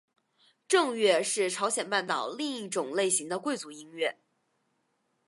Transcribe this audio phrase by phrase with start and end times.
[0.67, 4.17] 正乐是朝鲜半岛另一种类型的贵族音乐。